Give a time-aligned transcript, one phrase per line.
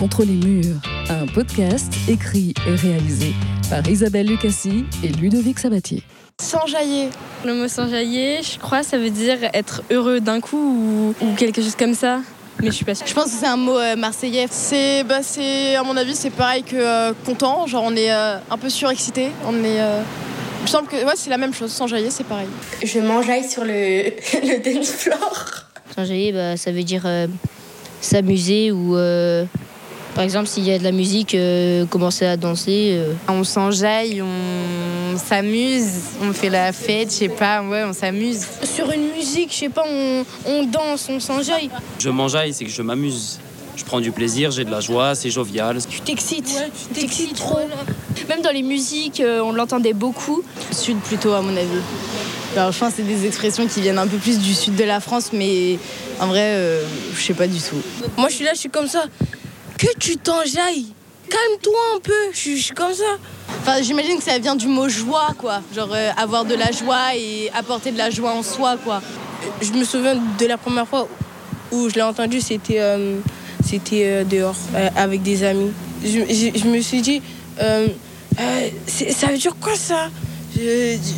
[0.00, 0.76] contre les murs,
[1.10, 3.34] un podcast écrit et réalisé
[3.68, 6.02] par Isabelle Lucassi et Ludovic Sabatier.
[6.40, 7.10] S'enjailler.
[7.44, 11.76] Le mot s'enjailler, je crois, ça veut dire être heureux d'un coup ou, quelque chose
[11.76, 12.20] comme ça.
[12.62, 13.06] Mais je suis pas sûre.
[13.06, 14.46] Je pense que c'est un mot euh, marseillais.
[14.50, 17.66] C'est, bah, c'est, à mon avis, c'est pareil que euh, content.
[17.66, 19.28] Genre, on est euh, un peu surexcité.
[19.46, 19.76] On est.
[19.76, 21.72] Il me semble que ouais, c'est la même chose.
[21.72, 22.48] S'enjailler, c'est pareil.
[22.82, 23.70] Je m'enjaille sur le,
[24.32, 25.66] le dance floor.
[25.94, 27.06] S'enjailler, bah, ça veut dire
[28.00, 28.96] s'amuser ou
[30.14, 32.92] par exemple, s'il y a de la musique, euh, commencer à danser.
[32.94, 33.12] Euh.
[33.28, 35.90] On s'enjaille, on s'amuse,
[36.22, 38.44] on fait la fête, je sais pas, ouais, on s'amuse.
[38.64, 39.84] Sur une musique, je sais pas,
[40.46, 41.70] on, danse, on s'enjaille.
[41.98, 43.38] Je m'enjaille, c'est que je m'amuse.
[43.76, 45.78] Je prends du plaisir, j'ai de la joie, c'est jovial.
[45.88, 46.54] Tu t'excites,
[46.88, 47.60] tu t'excites trop.
[48.28, 50.42] Même dans les musiques, euh, on l'entendait beaucoup.
[50.72, 51.68] Sud plutôt, à mon avis.
[52.56, 54.84] Alors, je pense que c'est des expressions qui viennent un peu plus du sud de
[54.84, 55.78] la France, mais
[56.20, 56.80] en vrai,
[57.14, 57.80] je sais pas du tout.
[58.18, 59.04] Moi, je suis là, je suis comme ça
[59.80, 60.92] que tu t'enjailles.
[61.30, 63.16] Calme-toi un peu, je suis comme ça.
[63.60, 65.62] Enfin, j'imagine que ça vient du mot joie, quoi.
[65.74, 69.00] Genre euh, avoir de la joie et apporter de la joie en soi, quoi.
[69.62, 71.08] Je me souviens de la première fois
[71.72, 73.20] où je l'ai entendu, c'était euh,
[73.64, 74.56] c'était euh, dehors
[74.96, 75.70] avec des amis.
[76.04, 77.22] Je, me suis dit,
[77.58, 80.08] ça veut dire quoi ça?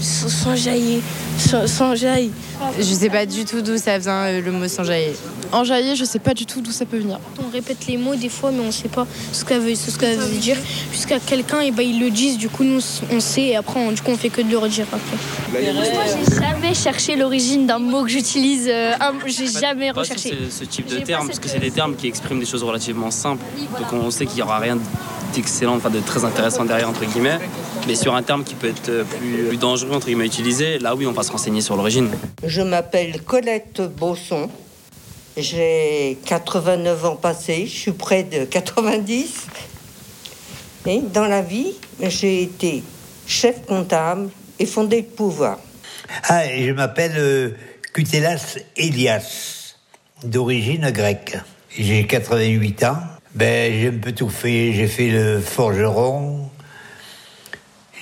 [0.00, 0.54] Sans
[1.94, 2.30] jaillir.
[2.78, 5.14] Je sais pas du tout d'où ça vient le mot sans jaillir.
[5.52, 7.20] Enjailler, je sais pas du tout d'où ça peut venir.
[7.38, 10.38] On répète les mots des fois, mais on sait pas ce qu'elle veut, ce veut
[10.38, 10.56] dire.
[10.92, 13.92] Jusqu'à quelqu'un, et ben ils le disent, du coup nous on sait, et après on,
[13.92, 15.16] du coup on fait que de le redire après.
[15.52, 18.94] Moi j'ai jamais cherché l'origine d'un mot que j'utilise, euh,
[19.26, 20.36] j'ai jamais recherché.
[20.50, 23.44] Ce type de terme, parce que c'est des termes qui expriment des choses relativement simples,
[23.78, 24.78] donc on sait qu'il y aura rien
[25.34, 27.38] d'excellent, enfin de très intéressant derrière entre guillemets.
[27.86, 31.06] Mais sur un terme qui peut être plus, plus dangereux entre guillemets utilisé, là oui
[31.06, 32.10] on va se renseigner sur l'origine.
[32.42, 34.48] Je m'appelle Colette Bosson.
[35.36, 39.46] J'ai 89 ans passés, je suis près de 90.
[40.86, 42.82] Et dans la vie, j'ai été
[43.26, 44.28] chef comptable
[44.58, 45.58] et fondé de pouvoir.
[46.28, 47.50] Ah, je m'appelle euh,
[47.92, 49.74] Cutelas Elias,
[50.22, 51.36] d'origine grecque.
[51.76, 52.98] J'ai 88 ans.
[53.34, 54.72] Ben, j'ai un peu tout fait.
[54.72, 56.50] J'ai fait le forgeron.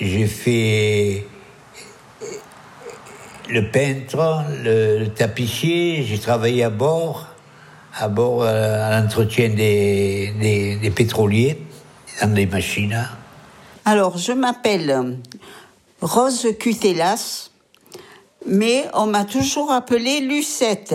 [0.00, 1.26] J'ai fait
[3.50, 7.26] le peintre, le, tapissier, j'ai travaillé à bord,
[7.98, 11.58] à bord euh, à l'entretien des, des, pétroliers,
[12.22, 13.06] dans les machines.
[13.84, 15.18] Alors, je m'appelle
[16.00, 17.50] Rose Cutelas,
[18.46, 20.94] mais on m'a toujours appelée Lucette.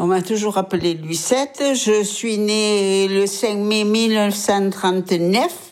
[0.00, 1.60] On m'a toujours appelée Lucette.
[1.74, 5.67] Je suis née le 5 mai 1939,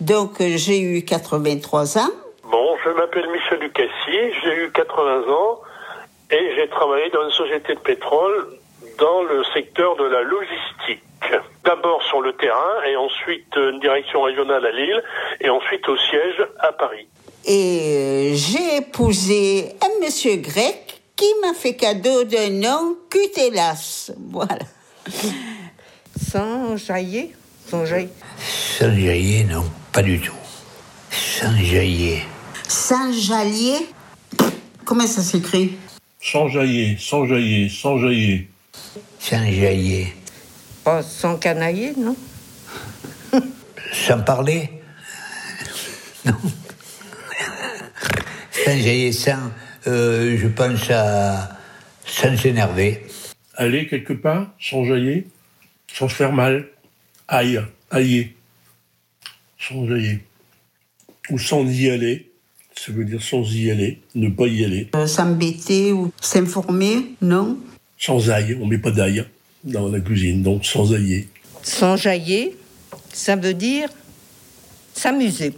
[0.00, 2.10] donc j'ai eu 83 ans.
[2.44, 5.60] Bon, je m'appelle Michel Ducassier, j'ai eu 80 ans
[6.30, 8.58] et j'ai travaillé dans une société de pétrole
[8.98, 11.02] dans le secteur de la logistique.
[11.64, 15.02] D'abord sur le terrain et ensuite une direction régionale à Lille
[15.40, 17.08] et ensuite au siège à Paris.
[17.44, 24.12] Et euh, j'ai épousé un monsieur grec qui m'a fait cadeau d'un nom Cutelas.
[24.30, 24.64] Voilà.
[26.30, 27.28] Sans jaillir
[27.66, 28.10] Sans jaillir
[28.78, 30.36] Sans jaillir, non, pas du tout.
[31.10, 32.22] Sans jaillir.
[32.68, 33.88] Saint-Jallier.
[34.84, 35.72] Comment ça s'écrit?
[36.20, 38.48] Sans-Jaillier, sans-Jaillier, sans-Jaillier.
[39.18, 40.14] Saint-Jaillier.
[40.84, 42.14] Pas sans canailler, non?
[43.92, 44.70] Sans parler?
[46.24, 46.34] Non.
[48.52, 49.50] Saint-Jaillier, sans.
[49.88, 51.58] Euh, je pense à.
[52.06, 53.04] sans s'énerver.
[53.56, 55.24] Aller quelque part, sans jaillir,
[55.92, 56.68] sans se faire mal.
[57.26, 57.60] Aïe,
[57.90, 58.34] aïe.
[59.58, 60.18] Sans jaillir.
[61.30, 62.30] Ou sans y aller.
[62.76, 64.88] Ça veut dire sans y aller, ne pas y aller.
[64.94, 67.58] Euh, s'embêter ou s'informer, non
[67.98, 69.24] Sans ail, on met pas d'ail
[69.64, 71.28] dans la cuisine, donc sans ailler.
[71.62, 72.50] Sans jaillir,
[73.12, 73.88] ça veut dire
[74.94, 75.54] s'amuser.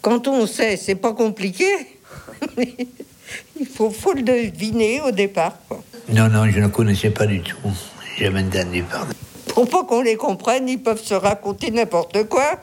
[0.00, 1.66] Quand on sait, c'est pas compliqué.
[3.60, 5.58] Il faut, faut, le deviner au départ.
[6.08, 7.56] Non, non, je ne connaissais pas du tout.
[8.18, 9.14] Jamais entendu parler.
[9.48, 12.58] Pour pas qu'on les comprenne, ils peuvent se raconter n'importe quoi.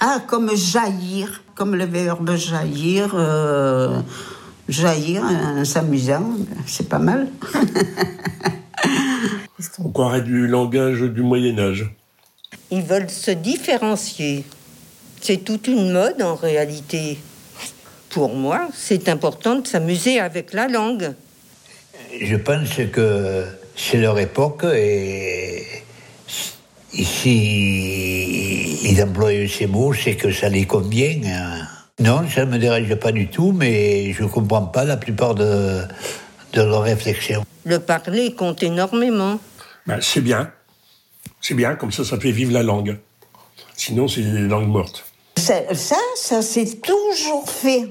[0.00, 3.12] Ah, comme jaillir, comme le verbe jaillir.
[3.14, 4.00] Euh,
[4.68, 6.24] jaillir en s'amusant,
[6.66, 7.28] c'est pas mal.
[9.78, 11.90] On croirait du langage du Moyen-Âge.
[12.70, 14.44] Ils veulent se différencier.
[15.20, 17.18] C'est toute une mode en réalité.
[18.10, 21.12] Pour moi, c'est important de s'amuser avec la langue.
[22.20, 23.44] Je pense que
[23.76, 25.64] c'est leur époque et
[26.92, 27.99] Ici,
[28.82, 31.20] ils emploient ces mots, c'est que ça les convient.
[31.24, 31.66] Hein.
[31.98, 35.34] Non, ça ne me dérange pas du tout, mais je ne comprends pas la plupart
[35.34, 35.82] de,
[36.54, 37.44] de leurs réflexions.
[37.64, 39.38] Le parler compte énormément.
[39.86, 40.50] Ben, c'est bien.
[41.40, 42.98] C'est bien, comme ça, ça fait vivre la langue.
[43.76, 45.04] Sinon, c'est des langues mortes.
[45.36, 47.86] Ça, ça, ça s'est toujours fait.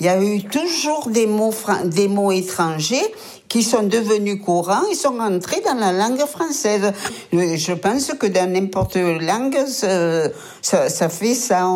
[0.00, 3.04] Il y a eu toujours des mots, étrangers
[3.50, 6.92] qui sont devenus courants et sont entrés dans la langue française.
[7.32, 11.66] Je pense que dans n'importe quelle langue, ça, fait ça.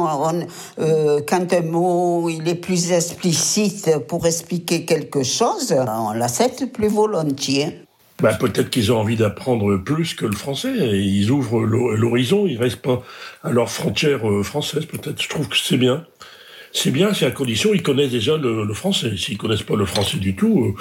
[0.78, 6.88] euh, quand un mot il est plus explicite pour expliquer quelque chose, on l'accepte plus
[6.88, 7.84] volontiers.
[8.22, 10.72] Bah, peut-être qu'ils ont envie d'apprendre plus que le français.
[10.72, 13.02] Ils ouvrent l'horizon, ils restent pas
[13.42, 14.86] à leurs frontières euh, françaises.
[14.86, 15.20] Peut-être.
[15.20, 16.06] Je trouve que c'est bien.
[16.76, 19.16] C'est bien, c'est à condition ils connaissent déjà le, français.
[19.16, 20.74] S'ils connaissent pas le français du tout,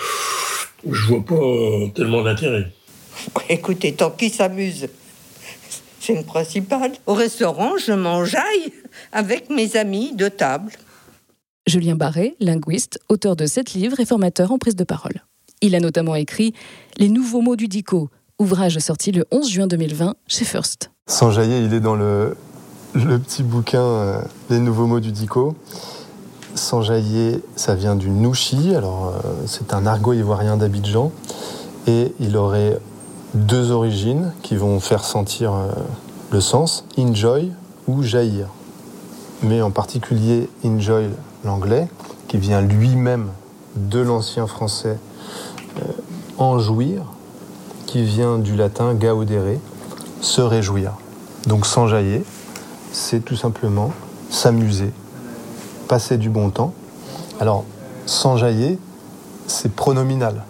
[0.86, 2.72] je euh, je vois pas euh, tellement d'intérêt.
[3.50, 4.88] Écoutez, tant qu'ils s'amusent,
[6.00, 6.92] c'est le principal.
[7.06, 8.74] Au restaurant, je mangeaille
[9.12, 10.72] avec mes amis de table.
[11.68, 15.24] Julien Barré, linguiste, auteur de sept livres et formateur en prise de parole.
[15.62, 16.54] Il a notamment écrit
[16.98, 18.10] Les nouveaux mots du DICO,
[18.40, 20.92] ouvrage sorti le 11 juin 2020 chez First.
[21.07, 22.36] Sans jaillir, il est dans le,
[22.94, 25.56] le petit bouquin euh, Les nouveaux mots du DICO.
[26.56, 31.12] Sans jaillir, ça vient du Nouchi, alors euh, c'est un argot ivoirien d'Abidjan,
[31.88, 32.80] et il aurait
[33.34, 35.72] deux origines qui vont faire sentir euh,
[36.30, 37.51] le sens, enjoy
[37.88, 38.48] ou jaillir.
[39.42, 41.10] Mais en particulier enjoy
[41.44, 41.88] l'anglais,
[42.28, 43.30] qui vient lui-même
[43.75, 44.98] de l'ancien français
[46.38, 47.01] en jouir,
[47.88, 49.57] qui vient du latin gaudere,
[50.22, 50.94] se réjouir.
[51.48, 52.24] Donc s'enjailler,
[52.94, 53.92] c'est tout simplement
[54.30, 54.92] s'amuser,
[55.90, 56.74] passer du bon temps.
[57.42, 57.66] Alors,
[58.06, 58.80] s'enjailler,
[59.48, 60.45] c'est pronominal.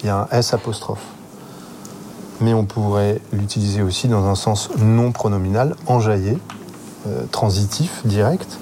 [0.00, 1.02] Il y a un S apostrophe.
[2.40, 6.38] Mais on pourrait l'utiliser aussi dans un sens non pronominal, enjailler,
[7.08, 8.58] euh, transitif, direct.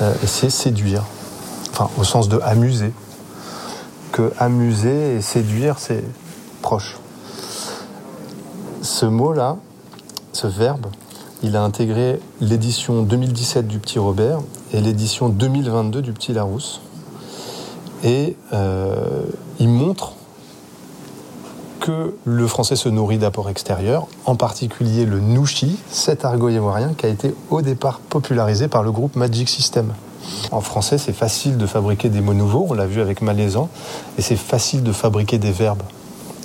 [0.00, 1.04] Euh, c'est séduire.
[1.70, 2.92] Enfin, au sens de amuser
[4.12, 6.02] que amuser et séduire, c'est
[6.62, 6.96] proche.
[8.82, 9.58] Ce mot-là,
[10.32, 10.86] ce verbe,
[11.42, 14.40] il a intégré l'édition 2017 du Petit Robert
[14.72, 16.80] et l'édition 2022 du Petit Larousse.
[18.04, 19.24] Et euh,
[19.58, 20.12] il montre
[21.80, 27.06] que le français se nourrit d'apports extérieurs, en particulier le nouchi, cet argot ivoirien qui
[27.06, 29.92] a été au départ popularisé par le groupe Magic System.
[30.50, 33.68] En français, c'est facile de fabriquer des mots nouveaux, on l'a vu avec malaisant,
[34.18, 35.82] et c'est facile de fabriquer des verbes.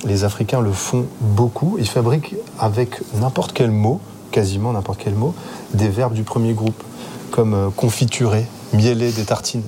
[0.05, 3.99] Les Africains le font beaucoup, ils fabriquent avec n'importe quel mot,
[4.31, 5.35] quasiment n'importe quel mot,
[5.73, 6.83] des verbes du premier groupe,
[7.31, 9.63] comme euh, confiturer, mieler des tartines.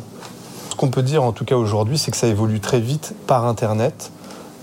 [0.70, 3.46] Ce qu'on peut dire en tout cas aujourd'hui, c'est que ça évolue très vite par
[3.46, 4.12] Internet,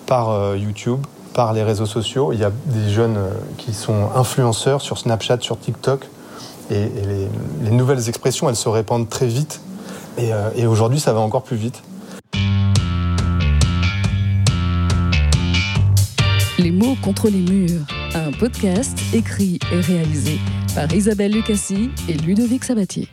[0.06, 1.00] par euh, YouTube,
[1.34, 2.32] par les réseaux sociaux.
[2.32, 6.08] Il y a des jeunes euh, qui sont influenceurs sur Snapchat, sur TikTok,
[6.70, 6.88] et,
[7.62, 9.60] les, nouvelles expressions, elles se répandent très vite.
[10.18, 11.82] Et, et aujourd'hui, ça va encore plus vite.
[16.58, 20.38] Les mots contre les murs, un podcast écrit et réalisé
[20.74, 23.08] par Isabelle Lucassi et Ludovic Sabatier.